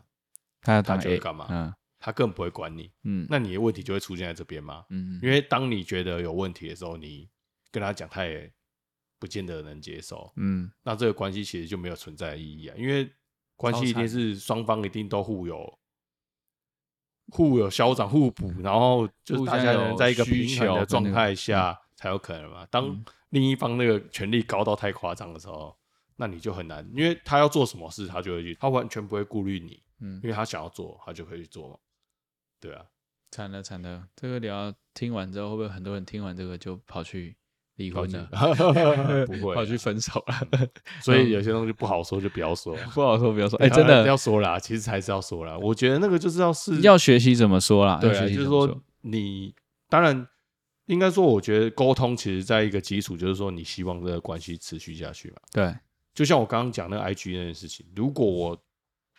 [0.59, 1.47] 他他就会干嘛。
[1.49, 2.91] 嗯，他更不会管你。
[3.03, 4.83] 嗯，那你的问题就会出现在这边嘛。
[4.89, 7.29] 嗯，因为当你觉得有问题的时候，你
[7.71, 8.51] 跟他讲，他也
[9.17, 10.29] 不见得能接受。
[10.35, 13.09] 嗯，那这个关系其实就没有存在的意义啊，因为
[13.55, 15.79] 关系一定是双方一定都互有。
[17.31, 22.65] 互有消长互补，然后就是大家能在一个平衡的状态下才有可能嘛。
[22.69, 25.75] 当另一方那个权力高到太夸张的时候，
[26.15, 31.77] 那你就很难，因为他要做什么事，他就会去，他完全不会顾虑你，嗯，因为他想要做，他就可以去做嘛。
[32.59, 32.85] 对啊，
[33.31, 37.35] 惨了惨了，这个聊听完之后，会不会很多人听完这个就跑去？
[37.77, 38.29] 离婚了，
[39.27, 40.67] 不会跑去分手了，
[41.03, 43.59] 所以有些东西不好说就不要说，不好说不要说。
[43.59, 45.57] 哎，真的要说啦，其实还是要说啦。
[45.57, 47.99] 我觉得那个就是要是要学习怎么说啦。
[47.99, 49.53] 对，就是说你
[49.89, 50.25] 当然
[50.85, 55.37] 应该说，我觉得沟通其实在一个基础，就是说你希望这个关系持续下去嘛。
[55.51, 55.75] 对，
[56.13, 58.57] 就像我刚刚讲那个 IG 那件事情，如果我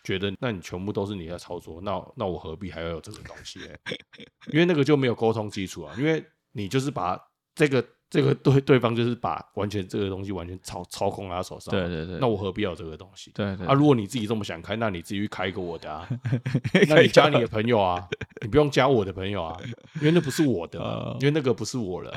[0.03, 3.66] 觉得那你全部都是你在操作，那那我何必还要有这个东西呢？
[4.51, 7.21] 因为那个就没有沟通基础啊，因为你就是把
[7.55, 7.85] 这个。
[8.09, 12.19] 这个 对对方就是把完全这个东西完全操操控在他手上，对对对。
[12.21, 13.33] 那我何必要这个东西？
[13.35, 13.66] 对对。
[13.66, 16.09] 啊，如果你自己这么想开，那你自己去开一个我的啊，
[16.88, 18.07] 那你加你的朋友啊，
[18.42, 19.57] 你不用加我的朋友啊，
[19.97, 22.12] 因为那不是我的，因为那个不是我了。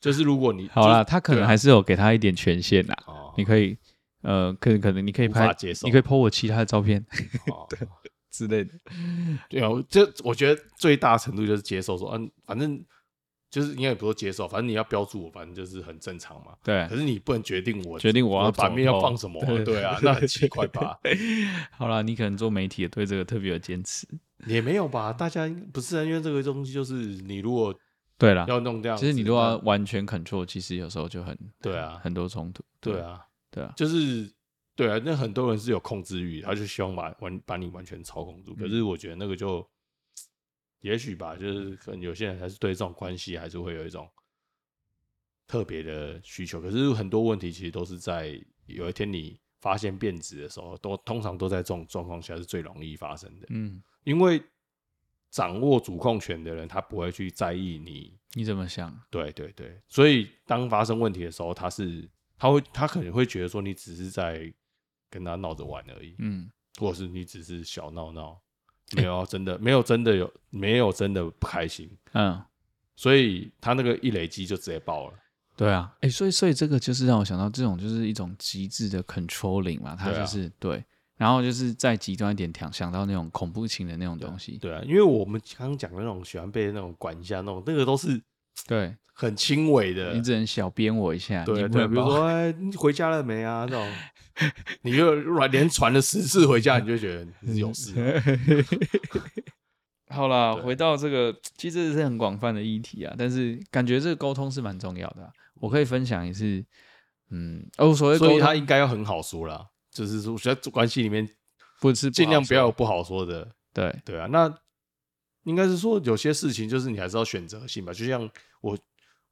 [0.00, 2.94] 就是如果你好了，他可能还是有给他一点权限呐。
[3.06, 3.32] 哦。
[3.36, 3.78] 你可以，
[4.22, 5.46] 呃，可可能你可以拍，
[5.84, 7.04] 你可以 po 我其他的照片，
[7.70, 7.78] 对
[8.32, 8.70] 之类的。
[9.48, 12.84] 对啊，这我觉得最大程度就是接受说，嗯，反正。
[13.52, 16.54] 就是应该也不说接受，反正你要标注我，反正就是很正常嘛。
[16.64, 16.86] 对。
[16.88, 20.98] 可是你不能决定我决定我要版面要放什么、啊，对，对啊，那很奇怪吧？
[21.76, 24.08] 好啦，你可能做媒体也对这个特别有坚持，
[24.46, 25.12] 也没有吧？
[25.12, 27.74] 大家不是啊，因为这个东西就是你如果
[28.16, 32.64] 对了，要弄掉，其实你如果要完全 control，其实有时候就很对啊，很多冲突。
[32.80, 34.32] 对啊，对啊，就是
[34.74, 38.54] 对啊，那很多人是有控制欲，他就希望把完把你完全操控住。
[38.54, 39.62] 可是我觉得那个就。
[40.82, 44.08] 也许吧，就是可能有些人还是对这种关系还是会有一种
[45.46, 46.60] 特别的需求。
[46.60, 53.46] 可是很多问题其实都是在有一天你发现变质的时候，都通常都在这种状况下是最容易发生的。
[53.50, 54.42] 嗯，因为
[55.30, 58.92] 掌握主控权的人，他不会去在意你你怎么想。
[59.08, 64.52] 对对对，所以当发生问题的时候，他是他会他可能会觉得说你只是在
[65.08, 66.16] 跟他闹着玩而已。
[66.18, 68.41] 嗯，或者是你只是小闹闹。
[68.96, 71.90] 没有真的，没有真的有，没有真的不开心。
[72.12, 72.42] 嗯，
[72.96, 75.14] 所以他那个一累积就直接爆了。
[75.54, 80.82] 对啊，哎、欸，所以所以这个就是让我想到这种就是一种极致的 controlling 嘛，他就是对，
[81.16, 84.58] 然后就是再极端一点，想想到那种恐怖情的那种东西。
[84.58, 88.20] 对，对啊，因为我们刚刚讲的那种喜欢被那种管一下那种，那个都是
[88.66, 91.44] 对很轻微的，你只能小编我一下。
[91.44, 93.66] 对对，比如说 哎，你回家了没啊？
[93.66, 93.92] 这种。
[94.80, 95.14] 你就
[95.48, 97.92] 连传了十次回家，你就觉得你是有事。
[100.08, 103.14] 好啦，回到这个，其实这是很广泛的议题啊。
[103.18, 105.28] 但是感觉这个沟通是蛮重要的、啊。
[105.60, 106.64] 我可以分享一次，
[107.30, 111.28] 嗯，哦，所以他应该要很好说啦，就是说，在关系里面
[111.78, 113.46] 不是尽量不要有不好说的。
[113.74, 114.52] 对对啊，那
[115.44, 117.92] 应该是说有些事情就是你还是要选择性吧。
[117.92, 118.78] 就像我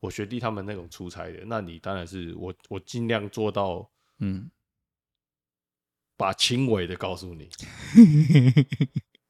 [0.00, 4.50] 我学弟他们那种出差的，那你当然是我我尽量做到，嗯。
[6.16, 7.48] 把轻微的告诉你，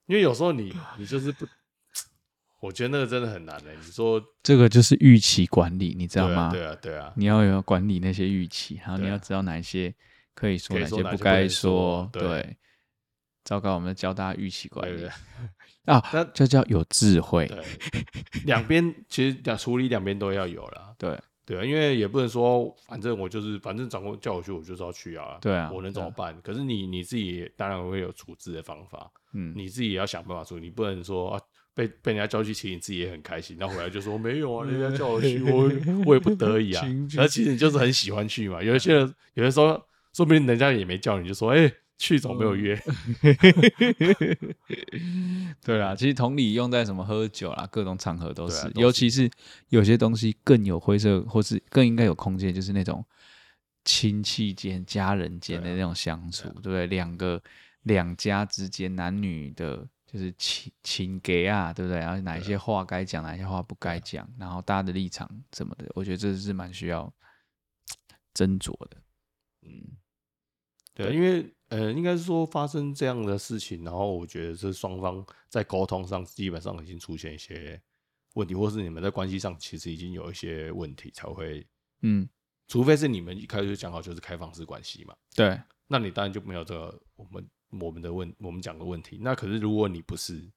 [0.06, 1.46] 因为有时候你你就是不，
[2.58, 3.76] 我觉得那个真的很难的、欸。
[3.76, 6.50] 你说这个就是预期管理，你知道吗？
[6.50, 9.94] 对啊，对啊，你要有管理那些预期，然后你要知道哪一些
[10.34, 12.10] 可以说，哪些不该说。
[12.12, 12.56] 对，
[13.44, 15.08] 糟糕，我们教大家预期管理
[15.86, 17.46] 啊，那这叫有智慧。
[17.46, 17.58] 对，
[18.44, 20.94] 两边其实处理两边都要有了。
[20.98, 21.18] 对。
[21.46, 25.36] 对啊，因为也不能说，反正我就是，反正长官叫我去，我就是要去啊。
[25.40, 26.38] 对啊，我能怎么办？
[26.42, 30.66] 可是你你自己当然会有处置的方法，嗯，你自己也要想办法处理。
[30.66, 31.40] 你不能说啊，
[31.74, 35.68] 被被人家叫去请，你自己也很开心，然后回来就说没有啊，人家叫我去，我
[36.06, 36.86] 我也不得已啊。
[37.18, 38.62] 而其实你就是很喜欢去嘛。
[38.62, 39.70] 有一些人有的时候，
[40.14, 41.62] 说不定人家也没叫你，就说哎。
[41.62, 42.74] 欸去总没有约，
[45.62, 49.30] 对啦，其实同理用在什么喝酒啦，各种场合都是，尤其是
[49.68, 53.04] 有些东西更有灰色，或是更应该有空间，就是那种
[53.84, 56.86] 亲戚间、家人间的那种相处，对不对？
[56.86, 57.42] 两个
[57.82, 62.00] 两家之间，男女的，就是情情给啊，对不对？
[62.00, 67.12] 然后哪一些话该讲，哪一些话不该讲，然后大家的立场什么的，我觉得这是蛮需要
[68.34, 68.96] 斟酌的。
[69.66, 69.98] 嗯，
[70.94, 71.52] 对，因为。
[71.70, 77.80] 呃，应该是说发生这样的事情，然后我觉得是双方在沟通上基本上已经出现一些
[78.34, 81.66] 问题，或是你们在关系上其实已经有一些问题才会，
[82.02, 82.28] 嗯，
[82.66, 87.48] 除非是你们一开始就讲好就是开放式关系嘛，对，那你当然就没有这个我们
[87.80, 89.18] 我们的问我们讲的问题。
[89.20, 90.50] 那可是如果你不是，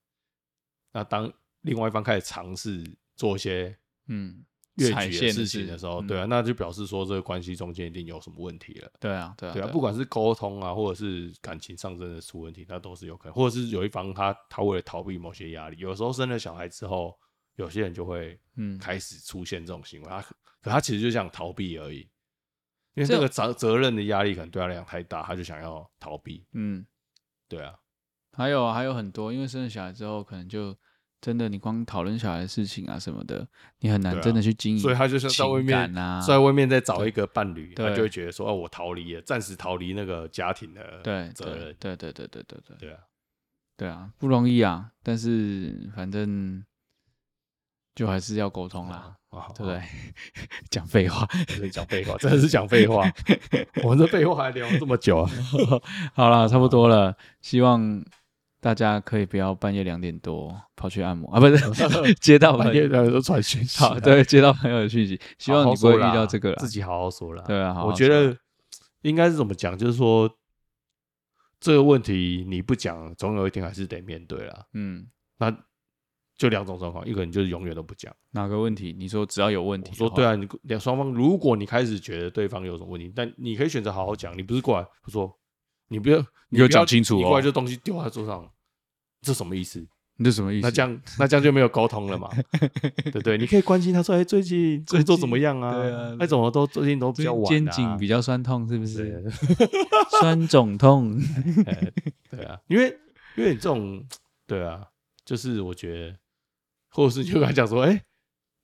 [0.91, 2.83] 那当另外一方开始尝试
[3.15, 4.43] 做一些，嗯。
[4.75, 8.91] 越矩的事情的时候，对啊，那就表示说这个关系中间一定有什么问题了。
[8.99, 13.33] 对啊，对啊，对啊，不管是沟通啊，或者是感情上真的出问题，那都是有可能。
[13.33, 17.15] 或者是有一方他他为了逃避某些压力，有时候生了小孩之后，
[17.57, 20.07] 有些人就会嗯开始出现这种行为。
[20.09, 21.99] 他可他其实就想逃避而已，
[22.95, 26.45] 因为这个责责任的压力可能对他来讲太大，他就想要逃避。
[26.53, 26.83] 嗯，
[27.47, 27.75] 对啊，
[28.31, 30.75] 还有啊还有很多，因为生了小孩之后，可能就。
[31.23, 33.47] 真的，你光讨论小孩的事情啊什么的，
[33.79, 34.83] 你很难真的去经营、啊。
[34.83, 40.81] 所以他就像在外面啊，在外面再找一个伴侣，他就会觉得说：“哦，我逃离了，暂时逃离那个家庭的
[41.33, 42.99] 责任。”对对对对对对对，对啊，
[43.77, 44.91] 对啊，不容易啊。
[45.01, 46.61] 但是反正
[47.95, 49.81] 就还是要沟通啦，啊、对不对？
[50.69, 51.25] 讲废话，
[51.71, 53.09] 讲废话，真的是讲废话。
[53.81, 55.31] 我们这废话还聊了这么久啊！
[56.13, 58.03] 好了，差不多了，希望。
[58.63, 63.77] 大家可以不要半夜两点多跑去按摩啊，不是 接到半夜两点多传讯息。
[63.77, 67.43] 好，对，接到朋友的讯息，希望你不会遇到这个，自己好好说啦。
[67.45, 68.33] 对啊，好好我觉得
[69.01, 70.33] 应该是怎么讲，就是说
[71.59, 74.65] 这个问题你不讲，总有一天还是得面对啦。
[74.71, 75.05] 嗯，
[75.39, 75.53] 那
[76.37, 78.15] 就两种状况，一个人就是永远都不讲。
[78.31, 78.95] 哪个问题？
[78.97, 85.37] 你说只要有问题，说对啊，你两双方，如果你开始觉得对方有什么问题，但你可以选择好好讲，你不是过来说
[85.89, 88.49] 你不要，你要讲清楚哦，你过来就东西丢在桌上。
[89.23, 89.83] 这什么意思？
[90.17, 90.67] 你这什么意思？
[90.67, 92.29] 那这样那这样就没有沟通了嘛？
[93.03, 93.35] 对不对？
[93.37, 95.73] 你可以关心他说，哎，最近工作怎么样啊？
[95.73, 99.23] 对啊，哎，怎么都最近都比较晚，肩颈比较酸痛，是不是？
[100.21, 101.19] 酸肿痛。
[102.29, 102.95] 对啊，因为
[103.35, 104.05] 因为你这种，
[104.45, 104.85] 对啊，
[105.25, 106.17] 就是我觉得，
[106.91, 108.03] 或者是就跟他讲说，哎，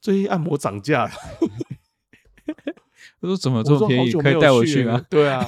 [0.02, 1.12] 最近按摩涨价了。
[3.22, 4.12] 他说怎么这么便宜？
[4.14, 5.04] 可以带我去吗？
[5.10, 5.44] 对啊，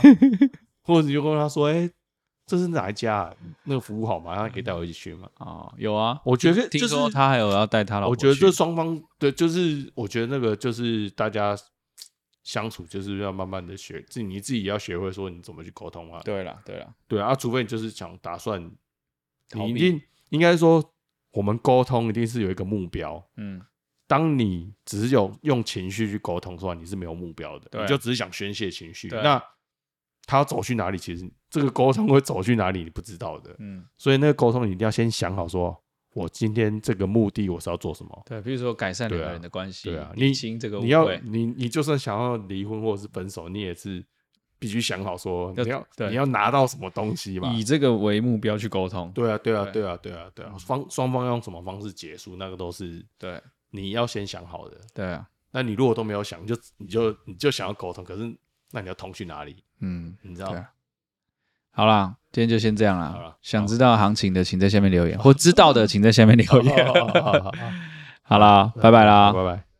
[0.82, 1.90] 或者你就跟他说，哎。
[2.52, 3.20] 这是哪一家？
[3.20, 3.34] 啊
[3.64, 4.36] 那个服务好吗？
[4.36, 5.30] 他可以带我一起去吗？
[5.36, 8.10] 啊，有啊，我觉得听说他还有要带他老婆。
[8.10, 11.58] 我觉得这双方对，就是我觉得那个就是大家
[12.44, 16.20] 相处就是要慢慢的学，自己你自己要学会说你怎么去沟通啊。
[16.26, 18.62] 对了，对了，对啊，除非你就是想打算，
[19.54, 20.84] 你一定应该说
[21.32, 23.26] 我们沟通一定是有一个目标。
[23.38, 23.62] 嗯，
[24.08, 29.08] 当你只有用情绪去沟通的话，你是没有目标的，你就只是想宣泄情绪。
[29.08, 29.42] 那
[30.26, 30.98] 他要走去哪里？
[30.98, 33.54] 其实这个沟通会走去哪里，你不知道的。
[33.60, 35.78] 嗯，所以那个沟通你一定要先想好，说
[36.14, 38.24] 我今天这个目的我是要做什么？
[38.26, 39.90] 对，比如说改善两个人的关系。
[39.90, 40.32] 对啊，你
[40.80, 44.04] 你要你你就算想要离婚或者是分手，你也是
[44.58, 47.52] 必须想好说你要你要拿到什么东西嘛？
[47.52, 49.12] 以这个为目标去沟通。
[49.12, 53.42] 对啊，对啊，对啊，对啊，对啊，方双方要用什么方式结束，那个都是对
[53.72, 54.78] 你要先想好的。
[54.94, 58.34] 对啊，那你如果都没有想，你就你就你就想要沟通，可是
[58.72, 59.64] 那你要通去哪里？
[59.80, 60.56] 嗯，你知道。
[61.74, 63.36] 好啦，今天就先这样啦。
[63.42, 66.88] 想知道行情的，请在下面留言；或知道的，请在下面留言。
[68.24, 69.71] 好 啦，拜拜啦，拜拜。